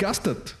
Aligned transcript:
Подкастът 0.00 0.56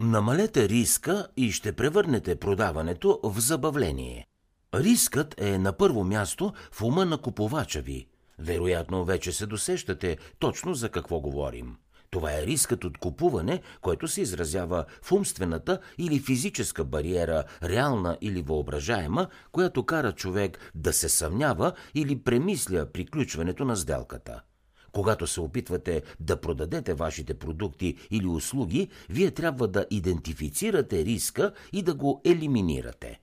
Намалете 0.00 0.68
риска 0.68 1.28
и 1.36 1.52
ще 1.52 1.72
превърнете 1.72 2.36
продаването 2.36 3.20
в 3.22 3.40
забавление. 3.40 4.26
Рискът 4.74 5.40
е 5.40 5.58
на 5.58 5.72
първо 5.72 6.04
място 6.04 6.52
в 6.72 6.82
ума 6.82 7.04
на 7.04 7.18
купувача 7.18 7.80
ви. 7.80 8.06
Вероятно 8.38 9.04
вече 9.04 9.32
се 9.32 9.46
досещате 9.46 10.18
точно 10.38 10.74
за 10.74 10.88
какво 10.88 11.20
говорим. 11.20 11.76
Това 12.10 12.32
е 12.32 12.46
рискът 12.46 12.84
от 12.84 12.98
купуване, 12.98 13.62
който 13.80 14.08
се 14.08 14.20
изразява 14.20 14.84
в 15.02 15.12
умствената 15.12 15.80
или 15.98 16.18
физическа 16.18 16.84
бариера, 16.84 17.44
реална 17.62 18.18
или 18.20 18.42
въображаема, 18.42 19.28
която 19.52 19.86
кара 19.86 20.12
човек 20.12 20.72
да 20.74 20.92
се 20.92 21.08
съмнява 21.08 21.72
или 21.94 22.22
премисля 22.22 22.86
приключването 22.92 23.64
на 23.64 23.76
сделката. 23.76 24.42
Когато 24.96 25.26
се 25.26 25.40
опитвате 25.40 26.02
да 26.20 26.40
продадете 26.40 26.94
вашите 26.94 27.34
продукти 27.34 27.96
или 28.10 28.26
услуги, 28.26 28.88
вие 29.08 29.30
трябва 29.30 29.68
да 29.68 29.86
идентифицирате 29.90 31.04
риска 31.04 31.52
и 31.72 31.82
да 31.82 31.94
го 31.94 32.20
елиминирате. 32.24 33.20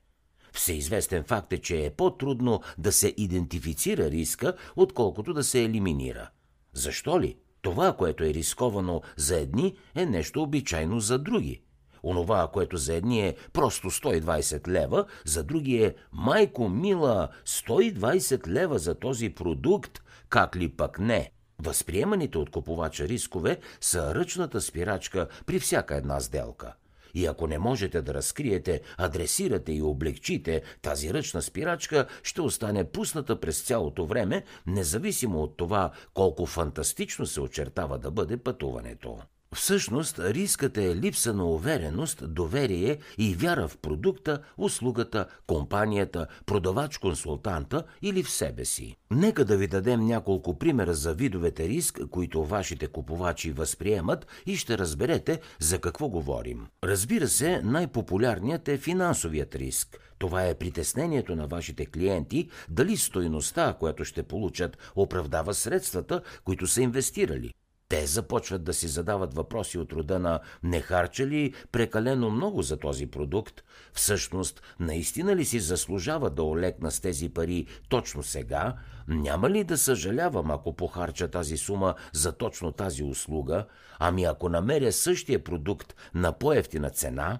Всеизвестен 0.51 1.23
факт 1.23 1.53
е, 1.53 1.57
че 1.57 1.85
е 1.85 1.89
по-трудно 1.89 2.61
да 2.77 2.91
се 2.91 3.13
идентифицира 3.17 4.11
риска, 4.11 4.53
отколкото 4.75 5.33
да 5.33 5.43
се 5.43 5.63
елиминира. 5.63 6.29
Защо 6.73 7.21
ли? 7.21 7.37
Това, 7.61 7.93
което 7.93 8.23
е 8.23 8.33
рисковано 8.33 9.01
за 9.17 9.39
едни, 9.39 9.77
е 9.95 10.05
нещо 10.05 10.41
обичайно 10.41 10.99
за 10.99 11.19
други. 11.19 11.61
Онова, 12.03 12.49
което 12.53 12.77
за 12.77 12.93
едни 12.93 13.27
е 13.27 13.35
просто 13.53 13.91
120 13.91 14.67
лева, 14.67 15.05
за 15.25 15.43
други 15.43 15.83
е 15.83 15.95
майко 16.11 16.69
мила 16.69 17.29
120 17.45 18.47
лева 18.47 18.79
за 18.79 18.95
този 18.95 19.29
продукт, 19.29 19.99
как 20.29 20.55
ли 20.55 20.69
пък 20.69 20.99
не. 20.99 21.31
Възприеманите 21.63 22.37
от 22.37 22.49
купувача 22.49 23.07
рискове 23.07 23.59
са 23.81 24.15
ръчната 24.15 24.61
спирачка 24.61 25.27
при 25.45 25.59
всяка 25.59 25.95
една 25.95 26.19
сделка. 26.19 26.73
И 27.13 27.25
ако 27.25 27.47
не 27.47 27.59
можете 27.59 28.01
да 28.01 28.13
разкриете, 28.13 28.81
адресирате 28.97 29.73
и 29.73 29.81
облегчите 29.81 30.61
тази 30.81 31.13
ръчна 31.13 31.41
спирачка, 31.41 32.05
ще 32.23 32.41
остане 32.41 32.83
пусната 32.83 33.39
през 33.39 33.61
цялото 33.61 34.05
време, 34.05 34.43
независимо 34.67 35.41
от 35.41 35.57
това 35.57 35.91
колко 36.13 36.45
фантастично 36.45 37.25
се 37.25 37.41
очертава 37.41 37.99
да 37.99 38.11
бъде 38.11 38.37
пътуването. 38.37 39.19
Всъщност, 39.53 40.19
рискът 40.19 40.77
е 40.77 40.95
липса 40.95 41.33
на 41.33 41.45
увереност, 41.45 42.33
доверие 42.33 42.97
и 43.17 43.35
вяра 43.35 43.67
в 43.67 43.77
продукта, 43.77 44.39
услугата, 44.57 45.25
компанията, 45.47 46.27
продавач-консултанта 46.45 47.83
или 48.01 48.23
в 48.23 48.29
себе 48.29 48.65
си. 48.65 48.95
Нека 49.11 49.45
да 49.45 49.57
ви 49.57 49.67
дадем 49.67 50.05
няколко 50.05 50.59
примера 50.59 50.93
за 50.93 51.13
видовете 51.13 51.69
риск, 51.69 52.01
които 52.11 52.45
вашите 52.45 52.87
купувачи 52.87 53.51
възприемат 53.51 54.27
и 54.45 54.55
ще 54.55 54.77
разберете 54.77 55.39
за 55.59 55.79
какво 55.79 56.09
говорим. 56.09 56.67
Разбира 56.83 57.27
се, 57.27 57.61
най-популярният 57.63 58.67
е 58.67 58.77
финансовият 58.77 59.55
риск. 59.55 59.99
Това 60.17 60.47
е 60.47 60.55
притеснението 60.55 61.35
на 61.35 61.47
вашите 61.47 61.85
клиенти 61.85 62.49
дали 62.69 62.97
стойността, 62.97 63.75
която 63.79 64.05
ще 64.05 64.23
получат, 64.23 64.77
оправдава 64.95 65.53
средствата, 65.53 66.21
които 66.43 66.67
са 66.67 66.81
инвестирали. 66.81 67.53
Те 67.93 68.07
започват 68.07 68.63
да 68.63 68.73
си 68.73 68.87
задават 68.87 69.33
въпроси 69.33 69.77
от 69.77 69.93
рода 69.93 70.19
на 70.19 70.39
не 70.63 70.81
харча 70.81 71.27
ли 71.27 71.53
прекалено 71.71 72.29
много 72.29 72.61
за 72.61 72.77
този 72.77 73.07
продукт? 73.07 73.63
Всъщност, 73.93 74.61
наистина 74.79 75.35
ли 75.35 75.45
си 75.45 75.59
заслужава 75.59 76.29
да 76.29 76.43
олекна 76.43 76.91
с 76.91 76.99
тези 76.99 77.29
пари 77.29 77.67
точно 77.89 78.23
сега? 78.23 78.75
Няма 79.07 79.49
ли 79.49 79.63
да 79.63 79.77
съжалявам, 79.77 80.51
ако 80.51 80.75
похарча 80.75 81.27
тази 81.27 81.57
сума 81.57 81.95
за 82.13 82.31
точно 82.31 82.71
тази 82.71 83.03
услуга? 83.03 83.65
Ами 83.99 84.23
ако 84.23 84.49
намеря 84.49 84.91
същия 84.91 85.43
продукт 85.43 85.95
на 86.13 86.31
по-ефтина 86.31 86.89
цена? 86.89 87.39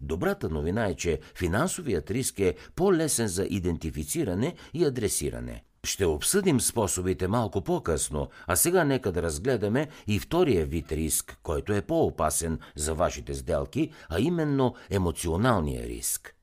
Добрата 0.00 0.48
новина 0.48 0.86
е, 0.86 0.94
че 0.94 1.20
финансовият 1.34 2.10
риск 2.10 2.40
е 2.40 2.56
по-лесен 2.76 3.28
за 3.28 3.44
идентифициране 3.44 4.54
и 4.74 4.84
адресиране. 4.84 5.64
Ще 5.86 6.06
обсъдим 6.06 6.60
способите 6.60 7.28
малко 7.28 7.60
по-късно, 7.60 8.28
а 8.46 8.56
сега 8.56 8.84
нека 8.84 9.12
да 9.12 9.22
разгледаме 9.22 9.88
и 10.06 10.18
втория 10.18 10.66
вид 10.66 10.92
риск, 10.92 11.38
който 11.42 11.72
е 11.72 11.82
по-опасен 11.82 12.58
за 12.76 12.94
вашите 12.94 13.34
сделки, 13.34 13.90
а 14.08 14.20
именно 14.20 14.74
емоционалния 14.90 15.82
риск. 15.82 16.34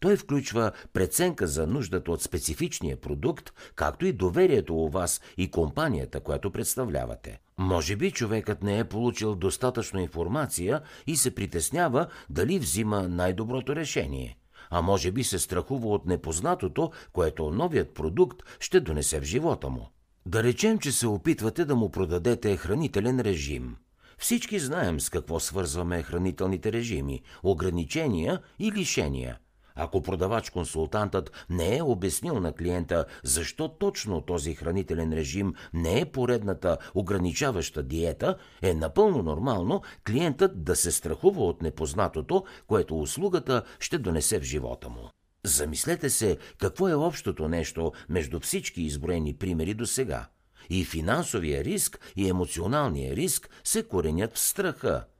Той 0.00 0.16
включва 0.16 0.72
преценка 0.92 1.46
за 1.46 1.66
нуждата 1.66 2.12
от 2.12 2.22
специфичния 2.22 2.96
продукт, 2.96 3.52
както 3.74 4.06
и 4.06 4.12
доверието 4.12 4.74
у 4.74 4.88
вас 4.88 5.20
и 5.36 5.50
компанията, 5.50 6.20
която 6.20 6.50
представлявате. 6.50 7.40
Може 7.58 7.96
би 7.96 8.10
човекът 8.10 8.62
не 8.62 8.78
е 8.78 8.84
получил 8.84 9.34
достатъчно 9.34 10.00
информация 10.00 10.80
и 11.06 11.16
се 11.16 11.34
притеснява 11.34 12.06
дали 12.30 12.58
взима 12.58 13.08
най-доброто 13.08 13.76
решение– 13.76 14.36
а 14.70 14.82
може 14.82 15.12
би 15.12 15.24
се 15.24 15.38
страхува 15.38 15.88
от 15.88 16.06
непознатото, 16.06 16.90
което 17.12 17.50
новият 17.50 17.94
продукт 17.94 18.42
ще 18.60 18.80
донесе 18.80 19.20
в 19.20 19.24
живота 19.24 19.68
му. 19.68 19.88
Да 20.26 20.42
речем, 20.42 20.78
че 20.78 20.92
се 20.92 21.06
опитвате 21.06 21.64
да 21.64 21.76
му 21.76 21.90
продадете 21.90 22.56
хранителен 22.56 23.20
режим. 23.20 23.76
Всички 24.18 24.58
знаем 24.58 25.00
с 25.00 25.10
какво 25.10 25.40
свързваме 25.40 26.02
хранителните 26.02 26.72
режими– 26.72 27.22
ограничения 27.42 28.40
и 28.58 28.72
лишения– 28.72 29.38
ако 29.74 30.02
продавач-консултантът 30.02 31.30
не 31.50 31.76
е 31.76 31.82
обяснил 31.82 32.40
на 32.40 32.52
клиента 32.52 33.04
защо 33.22 33.68
точно 33.68 34.20
този 34.20 34.54
хранителен 34.54 35.12
режим 35.12 35.54
не 35.74 36.00
е 36.00 36.04
поредната 36.04 36.78
ограничаваща 36.94 37.82
диета, 37.82 38.36
е 38.62 38.74
напълно 38.74 39.22
нормално 39.22 39.82
клиентът 40.06 40.64
да 40.64 40.76
се 40.76 40.92
страхува 40.92 41.44
от 41.44 41.62
непознатото, 41.62 42.44
което 42.66 42.98
услугата 42.98 43.62
ще 43.80 43.98
донесе 43.98 44.40
в 44.40 44.42
живота 44.42 44.88
му. 44.88 45.10
Замислете 45.44 46.10
се 46.10 46.38
какво 46.58 46.88
е 46.88 46.94
общото 46.94 47.48
нещо 47.48 47.92
между 48.08 48.40
всички 48.40 48.82
изброени 48.82 49.36
примери 49.36 49.74
до 49.74 49.86
сега. 49.86 50.26
И 50.70 50.84
финансовия 50.84 51.64
риск, 51.64 52.12
и 52.16 52.28
емоционалния 52.28 53.16
риск 53.16 53.50
се 53.64 53.82
коренят 53.82 54.34
в 54.34 54.38
страха– 54.38 55.04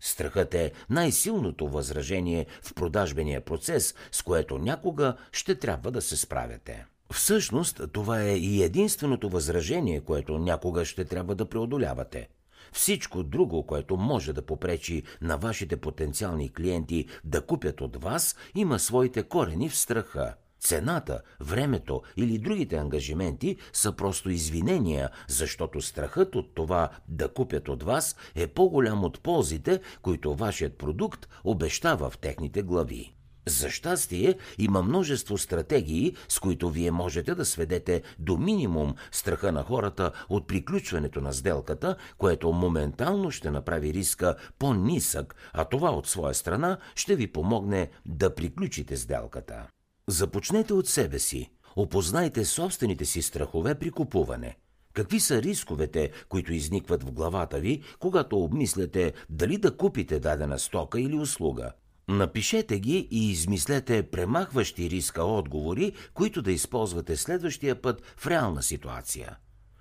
Страхът 0.00 0.54
е 0.54 0.72
най-силното 0.90 1.68
възражение 1.68 2.46
в 2.62 2.74
продажбения 2.74 3.40
процес, 3.40 3.94
с 4.12 4.22
което 4.22 4.58
някога 4.58 5.16
ще 5.32 5.54
трябва 5.54 5.90
да 5.90 6.02
се 6.02 6.16
справяте. 6.16 6.86
Всъщност, 7.12 7.80
това 7.92 8.22
е 8.22 8.36
и 8.36 8.62
единственото 8.62 9.28
възражение, 9.28 10.00
което 10.00 10.38
някога 10.38 10.84
ще 10.84 11.04
трябва 11.04 11.34
да 11.34 11.48
преодолявате. 11.48 12.28
Всичко 12.72 13.22
друго, 13.22 13.66
което 13.66 13.96
може 13.96 14.32
да 14.32 14.46
попречи 14.46 15.02
на 15.20 15.36
вашите 15.36 15.76
потенциални 15.76 16.52
клиенти 16.52 17.06
да 17.24 17.40
купят 17.40 17.80
от 17.80 18.02
вас, 18.02 18.36
има 18.54 18.78
своите 18.78 19.22
корени 19.22 19.68
в 19.68 19.76
страха– 19.76 20.34
Цената, 20.60 21.20
времето 21.40 22.02
или 22.16 22.38
другите 22.38 22.76
ангажименти 22.76 23.56
са 23.72 23.92
просто 23.92 24.30
извинения, 24.30 25.10
защото 25.28 25.80
страхът 25.80 26.34
от 26.34 26.54
това 26.54 26.88
да 27.08 27.28
купят 27.28 27.68
от 27.68 27.82
вас 27.82 28.16
е 28.34 28.46
по-голям 28.46 29.04
от 29.04 29.20
ползите, 29.20 29.80
които 30.02 30.34
вашият 30.34 30.78
продукт 30.78 31.28
обещава 31.44 32.10
в 32.10 32.18
техните 32.18 32.62
глави. 32.62 33.14
За 33.48 33.70
щастие 33.70 34.34
има 34.58 34.82
множество 34.82 35.38
стратегии, 35.38 36.16
с 36.28 36.38
които 36.38 36.70
вие 36.70 36.90
можете 36.90 37.34
да 37.34 37.44
сведете 37.44 38.02
до 38.18 38.36
минимум 38.36 38.94
страха 39.12 39.52
на 39.52 39.62
хората 39.62 40.12
от 40.28 40.46
приключването 40.46 41.20
на 41.20 41.32
сделката, 41.32 41.96
което 42.18 42.52
моментално 42.52 43.30
ще 43.30 43.50
направи 43.50 43.94
риска 43.94 44.36
по-нисък, 44.58 45.36
а 45.52 45.64
това 45.64 45.90
от 45.90 46.06
своя 46.06 46.34
страна 46.34 46.78
ще 46.94 47.16
ви 47.16 47.32
помогне 47.32 47.90
да 48.06 48.34
приключите 48.34 48.96
сделката. 48.96 49.66
Започнете 50.10 50.72
от 50.72 50.88
себе 50.88 51.18
си. 51.18 51.50
Опознайте 51.76 52.44
собствените 52.44 53.04
си 53.04 53.22
страхове 53.22 53.74
при 53.74 53.90
купуване. 53.90 54.56
Какви 54.92 55.20
са 55.20 55.42
рисковете, 55.42 56.10
които 56.28 56.52
изникват 56.52 57.02
в 57.02 57.12
главата 57.12 57.58
ви, 57.58 57.82
когато 57.98 58.44
обмисляте 58.44 59.12
дали 59.30 59.58
да 59.58 59.76
купите 59.76 60.20
дадена 60.20 60.58
стока 60.58 61.00
или 61.00 61.18
услуга? 61.18 61.72
Напишете 62.08 62.78
ги 62.78 63.08
и 63.10 63.30
измислете 63.30 64.02
премахващи 64.02 64.90
риска 64.90 65.24
отговори, 65.24 65.92
които 66.14 66.42
да 66.42 66.52
използвате 66.52 67.16
следващия 67.16 67.82
път 67.82 68.02
в 68.16 68.26
реална 68.26 68.62
ситуация. 68.62 69.36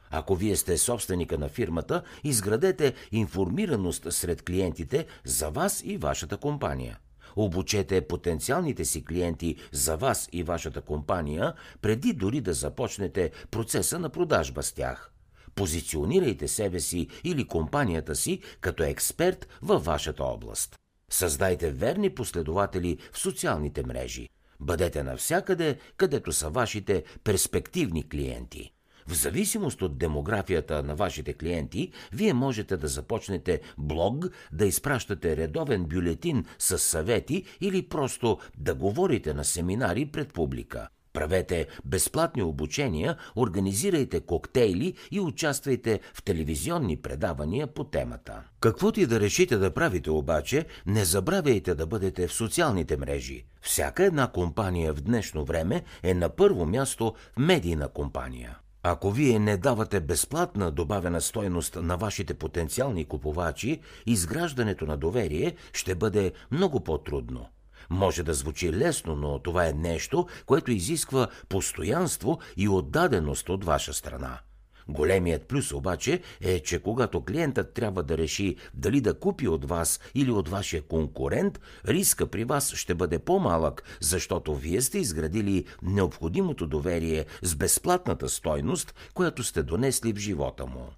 Ако 0.10 0.36
вие 0.36 0.56
сте 0.56 0.78
собственика 0.78 1.38
на 1.38 1.50
фирмата, 1.50 2.04
изградете 2.24 2.94
информираност 3.12 4.14
сред 4.14 4.42
клиентите 4.42 5.06
за 5.26 5.50
вас 5.50 5.82
и 5.86 5.98
вашата 5.98 6.38
компания– 6.38 7.00
Обучете 7.40 8.02
потенциалните 8.02 8.86
си 8.86 9.06
клиенти 9.06 9.56
за 9.72 9.98
вас 9.98 10.30
и 10.32 10.44
вашата 10.44 10.82
компания, 10.82 11.54
преди 11.82 12.14
дори 12.14 12.42
да 12.42 12.54
започнете 12.54 13.32
процеса 13.52 14.00
на 14.00 14.10
продажба 14.10 14.64
с 14.64 14.74
тях. 14.74 15.12
Позиционирайте 15.56 16.48
себе 16.48 16.80
си 16.80 17.08
или 17.24 17.48
компанията 17.48 18.16
си 18.16 18.42
като 18.62 18.84
експерт 18.84 19.48
във 19.62 19.86
вашата 19.86 20.24
област. 20.24 20.76
Създайте 21.12 21.72
верни 21.72 22.10
последователи 22.10 22.98
в 23.14 23.20
социалните 23.20 23.84
мрежи. 23.86 24.30
Бъдете 24.60 25.04
навсякъде, 25.04 25.78
където 25.98 26.32
са 26.32 26.50
вашите 26.50 27.04
перспективни 27.24 28.10
клиенти. 28.10 28.72
В 29.08 29.14
зависимост 29.14 29.82
от 29.82 29.98
демографията 29.98 30.84
на 30.84 30.96
вашите 30.96 31.34
клиенти, 31.34 31.92
вие 32.14 32.34
можете 32.34 32.78
да 32.78 32.88
започнете 32.88 33.62
блог, 33.78 34.26
да 34.52 34.66
изпращате 34.66 35.38
редовен 35.38 35.86
бюлетин 35.86 36.46
с 36.60 36.80
съвети 36.80 37.44
или 37.62 37.90
просто 37.90 38.38
да 38.58 38.76
говорите 38.76 39.34
на 39.34 39.44
семинари 39.44 40.06
пред 40.06 40.34
публика. 40.34 40.88
Правете 41.14 41.68
безплатни 41.86 42.44
обучения, 42.44 43.18
организирайте 43.36 44.20
коктейли 44.20 44.94
и 45.12 45.20
участвайте 45.20 46.00
в 46.14 46.24
телевизионни 46.24 46.98
предавания 46.98 47.68
по 47.68 47.84
темата. 47.84 48.44
Каквото 48.60 49.00
и 49.00 49.06
да 49.06 49.20
решите 49.20 49.58
да 49.58 49.74
правите 49.74 50.12
обаче, 50.12 50.66
не 50.86 51.06
забравяйте 51.06 51.76
да 51.76 51.86
бъдете 51.86 52.28
в 52.28 52.34
социалните 52.34 52.98
мрежи. 52.98 53.46
Всяка 53.62 54.04
една 54.04 54.28
компания 54.28 54.94
в 54.94 55.02
днешно 55.02 55.46
време 55.46 55.84
е 56.04 56.14
на 56.14 56.30
първо 56.30 56.66
място 56.66 57.16
медийна 57.38 57.88
компания. 57.88 58.58
Ако 58.90 59.12
вие 59.12 59.40
не 59.40 59.58
давате 59.58 60.00
безплатна 60.00 60.72
добавена 60.72 61.22
стойност 61.22 61.76
на 61.76 61.98
вашите 61.98 62.34
потенциални 62.34 63.06
купувачи, 63.06 63.82
изграждането 64.06 64.86
на 64.86 64.98
доверие 64.98 65.56
ще 65.74 65.96
бъде 65.96 66.32
много 66.52 66.84
по-трудно. 66.84 67.50
Може 67.90 68.24
да 68.24 68.34
звучи 68.34 68.74
лесно, 68.74 69.16
но 69.16 69.40
това 69.40 69.68
е 69.68 69.74
нещо, 69.74 70.28
което 70.46 70.72
изисква 70.72 71.28
постоянство 71.50 72.40
и 72.58 72.70
отдаденост 72.70 73.50
от 73.50 73.66
ваша 73.66 73.94
страна. 73.94 74.40
Големият 74.90 75.48
плюс 75.48 75.74
обаче 75.74 76.22
е, 76.42 76.60
че 76.60 76.80
когато 76.80 77.22
клиентът 77.22 77.74
трябва 77.74 78.04
да 78.04 78.18
реши 78.18 78.56
дали 78.74 79.02
да 79.02 79.20
купи 79.20 79.48
от 79.48 79.66
вас 79.66 80.00
или 80.16 80.32
от 80.32 80.50
вашия 80.50 80.82
конкурент, 80.82 81.60
риска 81.88 82.28
при 82.28 82.44
вас 82.44 82.74
ще 82.74 82.96
бъде 82.96 83.20
по-малък, 83.20 83.84
защото 84.02 84.56
вие 84.56 84.82
сте 84.82 85.00
изградили 85.00 85.66
необходимото 85.82 86.68
доверие 86.68 87.26
с 87.42 87.56
безплатната 87.56 88.30
стойност, 88.30 88.96
която 89.14 89.44
сте 89.44 89.64
донесли 89.64 90.14
в 90.14 90.18
живота 90.18 90.66
му. 90.66 90.90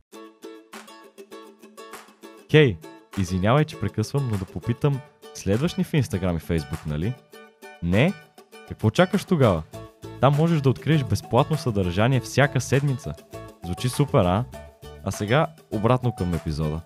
Хей, 2.52 2.76
okay, 2.76 3.20
извинявай, 3.20 3.66
че 3.66 3.80
прекъсвам, 3.80 4.30
но 4.32 4.38
да 4.38 4.46
попитам, 4.46 5.00
следваш 5.34 5.76
ни 5.76 5.84
в 5.84 5.94
Инстаграм 5.94 6.38
и 6.38 6.40
Фейсбук, 6.40 6.86
нали? 6.86 7.14
Не? 7.84 8.14
Какво 8.68 8.90
чакаш 8.90 9.26
тогава? 9.26 9.64
Там 10.22 10.36
можеш 10.36 10.62
да 10.62 10.70
откриеш 10.70 11.04
безплатно 11.04 11.58
съдържание 11.58 12.20
всяка 12.20 12.62
седмица– 12.62 13.14
Звучи 13.70 13.90
супер, 13.90 14.20
а? 14.26 14.46
А 15.04 15.12
сега 15.12 15.48
обратно 15.72 16.16
към 16.16 16.34
епизода. 16.34 16.82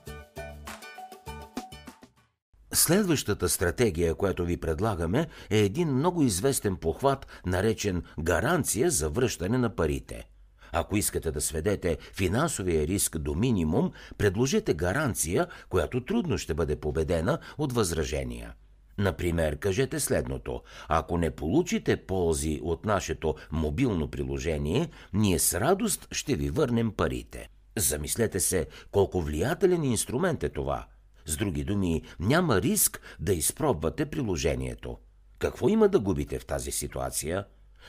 Следващата 2.73 3.49
стратегия, 3.49 4.15
която 4.15 4.45
ви 4.45 4.57
предлагаме, 4.57 5.27
е 5.49 5.57
един 5.57 5.93
много 5.93 6.23
известен 6.23 6.75
похват, 6.75 7.27
наречен 7.45 8.03
гаранция 8.19 8.91
за 8.91 9.09
връщане 9.09 9.57
на 9.57 9.75
парите. 9.75 10.27
Ако 10.71 10.97
искате 10.97 11.31
да 11.31 11.41
сведете 11.41 11.97
финансовия 12.13 12.87
риск 12.87 13.17
до 13.17 13.33
минимум, 13.33 13.91
предложете 14.17 14.73
гаранция, 14.73 15.47
която 15.69 16.05
трудно 16.05 16.37
ще 16.37 16.53
бъде 16.53 16.75
победена 16.79 17.39
от 17.57 17.73
възражения. 17.73 18.53
Например, 18.97 19.55
кажете 19.55 19.99
следното. 19.99 20.61
Ако 20.87 21.17
не 21.17 21.31
получите 21.31 21.97
ползи 21.97 22.59
от 22.63 22.85
нашето 22.85 23.35
мобилно 23.51 24.07
приложение, 24.07 24.89
ние 25.13 25.39
с 25.39 25.59
радост 25.59 26.07
ще 26.11 26.35
ви 26.35 26.49
върнем 26.49 26.91
парите. 26.91 27.49
Замислете 27.77 28.39
се 28.39 28.67
колко 28.91 29.21
влиятелен 29.21 29.83
инструмент 29.83 30.43
е 30.43 30.49
това. 30.49 30.85
С 31.25 31.37
други 31.37 31.63
думи, 31.63 32.01
няма 32.19 32.61
риск 32.61 33.01
да 33.19 33.33
изпробвате 33.33 34.05
приложението. 34.05 34.97
Какво 35.39 35.69
има 35.69 35.89
да 35.89 35.99
губите 35.99 36.39
в 36.39 36.45
тази 36.45 36.71
ситуация? 36.71 37.45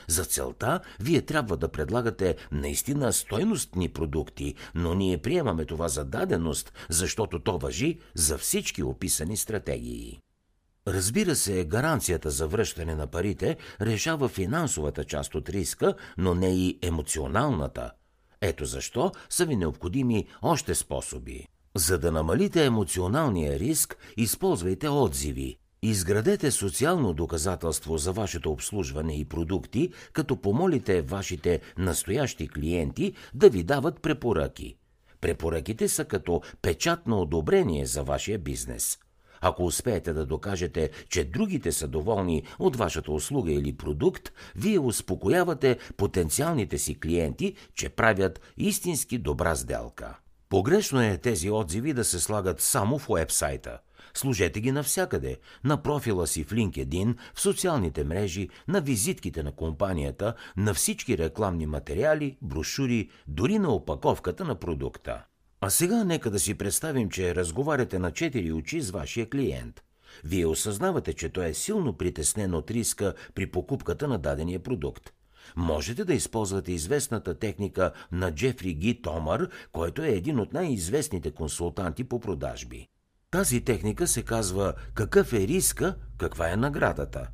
За 0.07 0.25
целта 0.25 0.79
вие 0.99 1.21
трябва 1.21 1.57
да 1.57 1.67
предлагате 1.67 2.35
наистина 2.51 3.13
стойностни 3.13 3.89
продукти, 3.89 4.55
но 4.75 4.93
ние 4.93 5.17
приемаме 5.17 5.65
това 5.65 5.87
за 5.87 6.05
даденост, 6.05 6.73
защото 6.89 7.39
то 7.39 7.57
въжи 7.57 7.99
за 8.13 8.37
всички 8.37 8.83
описани 8.83 9.37
стратегии. 9.37 10.19
Разбира 10.87 11.35
се, 11.35 11.65
гаранцията 11.65 12.31
за 12.31 12.47
връщане 12.47 12.95
на 12.95 13.07
парите 13.07 13.57
решава 13.81 14.29
финансовата 14.29 15.03
част 15.03 15.35
от 15.35 15.49
риска, 15.49 15.93
но 16.17 16.35
не 16.35 16.55
и 16.55 16.79
емоционалната. 16.81 17.91
Ето 18.41 18.65
защо 18.65 19.11
са 19.29 19.45
ви 19.45 19.55
необходими 19.55 20.27
още 20.41 20.75
способи. 20.75 21.47
За 21.75 21.97
да 21.97 22.11
намалите 22.11 22.65
емоционалния 22.65 23.59
риск, 23.59 23.97
използвайте 24.17 24.89
отзиви. 24.89 25.57
Изградете 25.81 26.51
социално 26.51 27.13
доказателство 27.13 27.97
за 27.97 28.11
вашето 28.11 28.51
обслужване 28.51 29.19
и 29.19 29.25
продукти, 29.25 29.91
като 30.13 30.41
помолите 30.41 31.01
вашите 31.01 31.61
настоящи 31.77 32.47
клиенти 32.47 33.13
да 33.33 33.49
ви 33.49 33.63
дават 33.63 34.01
препоръки. 34.01 34.75
Препоръките 35.21 35.87
са 35.87 36.05
като 36.05 36.41
печатно 36.61 37.21
одобрение 37.21 37.85
за 37.85 38.03
вашия 38.03 38.39
бизнес– 38.39 38.97
ако 39.41 39.65
успеете 39.65 40.13
да 40.13 40.25
докажете, 40.25 40.89
че 41.09 41.23
другите 41.23 41.71
са 41.71 41.87
доволни 41.87 42.43
от 42.59 42.75
вашата 42.75 43.11
услуга 43.11 43.51
или 43.51 43.77
продукт, 43.77 44.31
вие 44.55 44.79
успокоявате 44.79 45.77
потенциалните 45.97 46.77
си 46.77 46.99
клиенти, 46.99 47.55
че 47.73 47.89
правят 47.89 48.41
истински 48.57 49.17
добра 49.17 49.55
сделка. 49.55 50.17
Погрешно 50.49 51.01
е 51.01 51.17
тези 51.17 51.49
отзиви 51.49 51.93
да 51.93 52.03
се 52.03 52.19
слагат 52.19 52.61
само 52.61 52.99
в 52.99 53.09
уебсайта. 53.09 53.79
Служете 54.13 54.61
ги 54.61 54.71
навсякъде. 54.71 55.37
На 55.63 55.81
профила 55.83 56.27
си 56.27 56.43
в 56.43 56.49
LinkedIn, 56.49 57.15
в 57.33 57.41
социалните 57.41 58.03
мрежи, 58.03 58.49
на 58.67 58.81
визитките 58.81 59.43
на 59.43 59.51
компанията, 59.51 60.33
на 60.57 60.73
всички 60.73 61.17
рекламни 61.17 61.65
материали, 61.65 62.37
брошури, 62.41 63.09
дори 63.27 63.59
на 63.59 63.73
опаковката 63.73 64.45
на 64.45 64.55
продукта. 64.55 65.23
А 65.65 65.69
сега 65.69 66.03
нека 66.03 66.31
да 66.31 66.39
си 66.39 66.53
представим, 66.53 67.09
че 67.09 67.35
разговаряте 67.35 67.99
на 67.99 68.11
четири 68.11 68.51
очи 68.51 68.81
с 68.81 68.91
вашия 68.91 69.29
клиент. 69.29 69.81
Вие 70.23 70.45
осъзнавате, 70.45 71.13
че 71.13 71.29
той 71.29 71.45
е 71.45 71.53
силно 71.53 71.97
притеснен 71.97 72.53
от 72.53 72.71
риска 72.71 73.13
при 73.35 73.47
покупката 73.47 74.07
на 74.07 74.17
дадения 74.17 74.59
продукт. 74.59 75.13
Можете 75.55 76.05
да 76.05 76.13
използвате 76.13 76.71
известната 76.71 77.39
техника 77.39 77.91
на 78.11 78.31
Джефри 78.31 78.73
Ги 78.73 79.01
Томър, 79.01 79.49
който 79.71 80.03
е 80.03 80.09
един 80.09 80.39
от 80.39 80.53
най-известните 80.53 81.31
консултанти 81.31 82.03
по 82.03 82.19
продажби. 82.19 82.87
Тази 83.31 83.61
техника 83.61 84.07
се 84.07 84.21
казва 84.21 84.73
какъв 84.93 85.33
е 85.33 85.47
риска, 85.47 85.95
каква 86.17 86.51
е 86.51 86.55
наградата. 86.55 87.27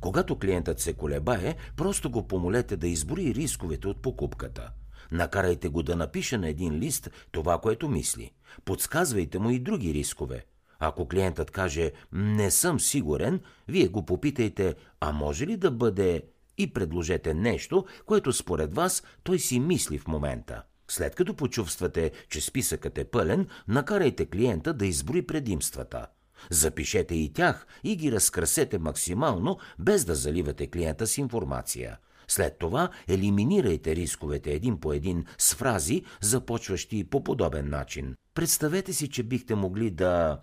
Когато 0.00 0.38
клиентът 0.38 0.80
се 0.80 0.92
колебае, 0.92 1.56
просто 1.76 2.10
го 2.10 2.28
помолете 2.28 2.76
да 2.76 2.88
избори 2.88 3.34
рисковете 3.34 3.88
от 3.88 4.02
покупката– 4.02 4.70
Накарайте 5.12 5.68
го 5.68 5.82
да 5.82 5.96
напише 5.96 6.38
на 6.38 6.48
един 6.48 6.74
лист 6.74 7.10
това, 7.30 7.58
което 7.58 7.88
мисли. 7.88 8.32
Подсказвайте 8.64 9.38
му 9.38 9.50
и 9.50 9.58
други 9.58 9.94
рискове. 9.94 10.44
Ако 10.78 11.08
клиентът 11.08 11.50
каже 11.50 11.92
«не 12.12 12.50
съм 12.50 12.80
сигурен», 12.80 13.40
вие 13.68 13.88
го 13.88 14.06
попитайте 14.06 14.74
«а 15.00 15.12
може 15.12 15.46
ли 15.46 15.56
да 15.56 15.70
бъде» 15.70 16.22
и 16.58 16.72
предложете 16.72 17.34
нещо, 17.34 17.86
което 18.06 18.32
според 18.32 18.74
вас 18.74 19.02
той 19.22 19.38
си 19.38 19.60
мисли 19.60 19.98
в 19.98 20.08
момента. 20.08 20.62
След 20.88 21.14
като 21.14 21.34
почувствате, 21.34 22.12
че 22.30 22.40
списъкът 22.40 22.98
е 22.98 23.04
пълен, 23.04 23.48
накарайте 23.68 24.26
клиента 24.26 24.72
да 24.72 24.86
изброи 24.86 25.26
предимствата. 25.26 26.06
Запишете 26.50 27.14
и 27.14 27.32
тях 27.32 27.66
и 27.84 27.96
ги 27.96 28.12
разкрасете 28.12 28.78
максимално, 28.78 29.58
без 29.78 30.04
да 30.04 30.14
заливате 30.14 30.66
клиента 30.66 31.06
с 31.06 31.18
информация. 31.18 31.98
След 32.28 32.58
това 32.58 32.88
елиминирайте 33.08 33.96
рисковете 33.96 34.52
един 34.52 34.80
по 34.80 34.92
един 34.92 35.24
с 35.38 35.54
фрази, 35.54 36.02
започващи 36.20 37.04
по 37.04 37.24
подобен 37.24 37.70
начин. 37.70 38.14
Представете 38.34 38.92
си, 38.92 39.08
че 39.08 39.22
бихте 39.22 39.54
могли 39.54 39.90
да... 39.90 40.40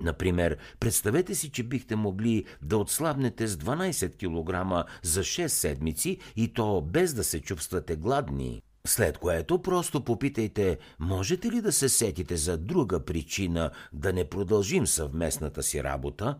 Например, 0.00 0.56
представете 0.80 1.34
си, 1.34 1.50
че 1.50 1.62
бихте 1.62 1.96
могли 1.96 2.44
да 2.62 2.76
отслабнете 2.76 3.46
с 3.46 3.56
12 3.56 4.16
кг 4.16 4.86
за 5.02 5.20
6 5.20 5.46
седмици 5.46 6.18
и 6.36 6.52
то 6.52 6.80
без 6.80 7.14
да 7.14 7.24
се 7.24 7.40
чувствате 7.40 7.96
гладни. 7.96 8.62
След 8.86 9.18
което 9.18 9.62
просто 9.62 10.04
попитайте, 10.04 10.78
можете 10.98 11.50
ли 11.50 11.60
да 11.60 11.72
се 11.72 11.88
сетите 11.88 12.36
за 12.36 12.58
друга 12.58 13.04
причина 13.04 13.70
да 13.92 14.12
не 14.12 14.24
продължим 14.24 14.86
съвместната 14.86 15.62
си 15.62 15.84
работа? 15.84 16.38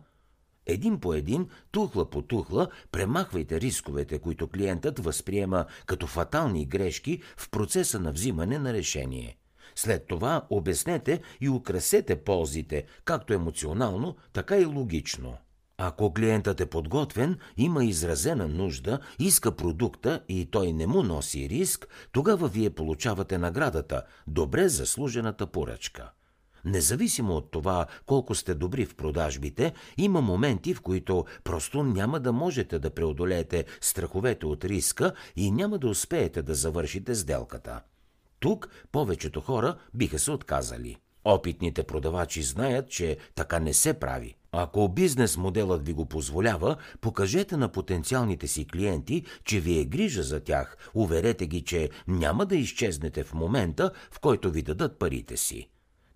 Един 0.65 0.99
по 0.99 1.13
един, 1.13 1.47
тухла 1.71 2.09
по 2.09 2.21
тухла, 2.21 2.67
премахвайте 2.91 3.61
рисковете, 3.61 4.19
които 4.19 4.47
клиентът 4.47 4.99
възприема 4.99 5.65
като 5.85 6.07
фатални 6.07 6.65
грешки 6.65 7.21
в 7.37 7.49
процеса 7.49 7.99
на 7.99 8.11
взимане 8.11 8.59
на 8.59 8.73
решение. 8.73 9.37
След 9.75 10.07
това 10.07 10.47
обяснете 10.49 11.21
и 11.41 11.49
украсете 11.49 12.15
ползите, 12.15 12.85
както 13.05 13.33
емоционално, 13.33 14.15
така 14.33 14.57
и 14.57 14.65
логично. 14.65 15.37
Ако 15.77 16.13
клиентът 16.13 16.61
е 16.61 16.65
подготвен, 16.65 17.37
има 17.57 17.85
изразена 17.85 18.47
нужда, 18.47 18.99
иска 19.19 19.55
продукта 19.55 20.21
и 20.29 20.45
той 20.51 20.73
не 20.73 20.87
му 20.87 21.03
носи 21.03 21.49
риск, 21.49 21.87
тогава 22.11 22.47
вие 22.47 22.69
получавате 22.69 23.37
наградата– 23.37 24.03
добре 24.27 24.69
заслужената 24.69 25.47
поръчка. 25.47 26.11
Независимо 26.65 27.33
от 27.33 27.51
това 27.51 27.85
колко 28.05 28.35
сте 28.35 28.55
добри 28.55 28.85
в 28.85 28.95
продажбите, 28.95 29.73
има 29.97 30.21
моменти, 30.21 30.73
в 30.73 30.81
които 30.81 31.25
просто 31.43 31.83
няма 31.83 32.19
да 32.19 32.33
можете 32.33 32.79
да 32.79 32.89
преодолеете 32.89 33.65
страховете 33.81 34.45
от 34.45 34.65
риска 34.65 35.13
и 35.35 35.51
няма 35.51 35.77
да 35.77 35.87
успеете 35.87 36.41
да 36.41 36.55
завършите 36.55 37.15
сделката. 37.15 37.81
Тук 38.39 38.69
повечето 38.91 39.41
хора 39.41 39.75
биха 39.93 40.19
се 40.19 40.31
отказали. 40.31 40.97
Опитните 41.25 41.83
продавачи 41.83 42.43
знаят, 42.43 42.89
че 42.89 43.17
така 43.35 43.59
не 43.59 43.73
се 43.73 43.93
прави. 43.93 44.35
Ако 44.51 44.89
бизнес 44.89 45.37
моделът 45.37 45.85
ви 45.85 45.93
го 45.93 46.05
позволява, 46.05 46.75
покажете 47.01 47.57
на 47.57 47.69
потенциалните 47.71 48.47
си 48.47 48.67
клиенти, 48.67 49.23
че 49.43 49.59
ви 49.59 49.79
е 49.79 49.85
грижа 49.85 50.23
за 50.23 50.39
тях. 50.39 50.77
Уверете 50.93 51.47
ги, 51.47 51.61
че 51.61 51.89
няма 52.07 52.45
да 52.45 52.55
изчезнете 52.55 53.23
в 53.23 53.33
момента, 53.33 53.91
в 54.11 54.19
който 54.19 54.51
ви 54.51 54.61
дадат 54.61 54.99
парите 54.99 55.37
си. 55.37 55.69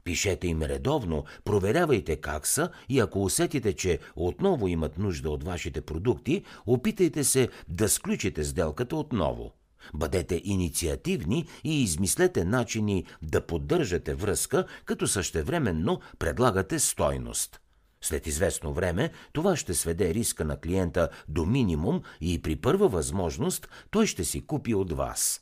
Пишете 0.10 0.48
им 0.48 0.62
редовно, 0.62 1.26
проверявайте 1.44 2.16
как 2.16 2.48
са 2.48 2.70
и 2.90 3.00
ако 3.00 3.24
усетите, 3.24 3.74
че 3.74 4.00
отново 4.16 4.68
имат 4.68 4.98
нужда 4.98 5.30
от 5.30 5.44
вашите 5.44 5.82
продукти, 5.82 6.44
опитайте 6.66 7.24
се 7.24 7.50
да 7.68 7.90
сключите 7.90 8.44
сделката 8.44 8.96
отново. 8.96 9.54
Бъдете 9.94 10.42
инициативни 10.44 11.46
и 11.64 11.84
измислете 11.84 12.46
начини 12.46 13.06
да 13.22 13.46
поддържате 13.46 14.14
връзка, 14.14 14.66
като 14.86 15.08
същевременно 15.08 16.00
предлагате 16.20 16.80
стойност. 16.80 17.60
След 18.02 18.28
известно 18.28 18.74
време 18.74 19.12
това 19.34 19.56
ще 19.56 19.74
сведе 19.74 20.14
риска 20.14 20.46
на 20.46 20.60
клиента 20.60 21.10
до 21.28 21.46
минимум 21.46 22.02
и 22.22 22.42
при 22.42 22.56
първа 22.56 22.88
възможност 22.88 23.70
той 23.92 24.08
ще 24.08 24.24
си 24.24 24.46
купи 24.46 24.74
от 24.74 24.92
вас. 24.92 25.42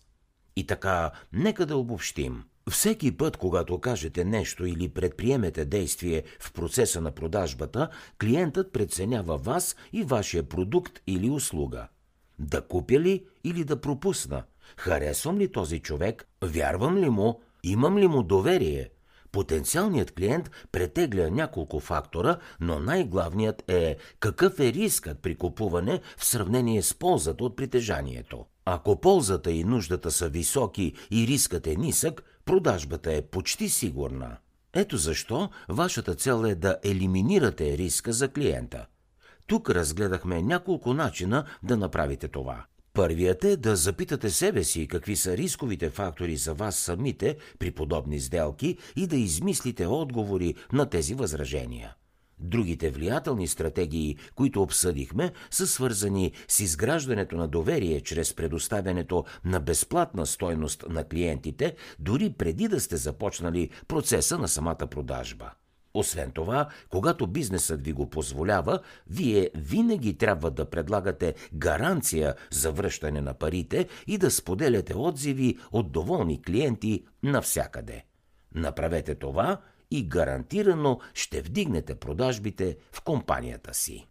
И 0.55 0.67
така, 0.67 1.12
нека 1.33 1.65
да 1.65 1.77
обобщим. 1.77 2.43
Всеки 2.69 3.17
път, 3.17 3.38
когато 3.38 3.79
кажете 3.79 4.25
нещо 4.25 4.65
или 4.65 4.89
предприемете 4.89 5.65
действие 5.65 6.24
в 6.39 6.53
процеса 6.53 7.01
на 7.01 7.12
продажбата, 7.12 7.89
клиентът 8.21 8.74
преценява 8.74 9.38
вас 9.38 9.75
и 9.93 10.03
вашия 10.03 10.43
продукт 10.43 11.00
или 11.07 11.29
услуга. 11.29 11.88
Да 12.39 12.62
купя 12.62 13.00
ли 13.00 13.25
или 13.43 13.63
да 13.63 13.81
пропусна? 13.81 14.43
Харесвам 14.77 15.38
ли 15.38 15.51
този 15.51 15.79
човек? 15.79 16.27
Вярвам 16.41 16.97
ли 16.97 17.09
му? 17.09 17.41
Имам 17.63 17.97
ли 17.97 18.07
му 18.07 18.24
доверие? 18.24 18.89
Потенциалният 19.31 20.12
клиент 20.12 20.51
претегля 20.71 21.29
няколко 21.31 21.79
фактора, 21.79 22.38
но 22.59 22.79
най-главният 22.79 23.63
е 23.67 23.97
какъв 24.19 24.59
е 24.59 24.74
рискът 24.74 25.19
при 25.19 25.36
купуване 25.36 26.01
в 26.17 26.25
сравнение 26.25 26.81
с 26.81 26.93
ползата 26.93 27.43
от 27.43 27.55
притежанието. 27.55 28.45
Ако 28.65 29.01
ползата 29.01 29.51
и 29.51 29.63
нуждата 29.63 30.12
са 30.12 30.29
високи 30.29 30.93
и 31.12 31.27
рискът 31.27 31.67
е 31.67 31.75
нисък, 31.75 32.24
продажбата 32.48 33.13
е 33.13 33.22
почти 33.22 33.70
сигурна. 33.70 34.38
Ето 34.74 34.98
защо 34.98 35.50
вашата 35.70 36.16
цел 36.16 36.46
е 36.46 36.56
да 36.56 36.77
елиминирате 36.84 37.77
риска 37.77 38.13
за 38.13 38.27
клиента. 38.27 38.86
Тук 39.48 39.70
разгледахме 39.70 40.42
няколко 40.42 40.94
начина 40.94 41.46
да 41.63 41.77
направите 41.77 42.27
това. 42.27 42.66
Първият 42.94 43.44
е 43.44 43.58
да 43.58 43.75
запитате 43.75 44.30
себе 44.30 44.63
си 44.63 44.88
какви 44.88 45.16
са 45.16 45.38
рисковите 45.38 45.89
фактори 45.89 46.36
за 46.36 46.54
вас 46.54 46.75
самите 46.75 47.38
при 47.60 47.72
подобни 47.72 48.20
сделки 48.20 48.77
и 48.96 49.08
да 49.08 49.16
измислите 49.16 49.88
отговори 49.88 50.56
на 50.74 50.89
тези 50.89 51.13
възражения. 51.13 51.96
Другите 52.39 52.89
влиятелни 52.89 53.48
стратегии, 53.48 54.17
които 54.36 54.62
обсъдихме, 54.62 55.32
са 55.51 55.67
свързани 55.67 56.32
с 56.48 56.60
изграждането 56.60 57.36
на 57.38 57.48
доверие 57.48 58.01
чрез 58.01 58.34
предоставянето 58.34 59.25
на 59.46 59.60
безплатна 59.60 60.25
стойност 60.25 60.86
на 60.89 61.03
клиентите, 61.03 61.75
дори 62.00 62.34
преди 62.34 62.67
да 62.67 62.79
сте 62.79 62.98
започнали 62.98 63.70
процеса 63.88 64.38
на 64.38 64.48
самата 64.48 64.88
продажба. 64.89 65.51
Освен 65.94 66.32
това, 66.32 66.70
когато 66.89 67.27
бизнесът 67.27 67.86
ви 67.86 67.94
го 67.94 68.10
позволява, 68.10 68.79
вие 69.10 69.50
винаги 69.56 70.17
трябва 70.17 70.51
да 70.51 70.70
предлагате 70.70 71.36
гаранция 71.53 72.36
за 72.51 72.72
връщане 72.72 73.22
на 73.22 73.34
парите 73.34 73.88
и 74.08 74.17
да 74.17 74.32
споделяте 74.32 74.98
отзиви 74.98 75.58
от 75.72 75.91
доволни 75.91 76.41
клиенти 76.41 77.06
навсякъде. 77.24 78.06
Направете 78.56 79.15
това 79.15 79.62
и 79.91 80.08
гарантирано 80.08 81.00
ще 81.13 81.41
вдигнете 81.41 81.96
продажбите 81.96 82.77
в 82.91 83.01
компанията 83.01 83.74
си. 83.74 84.08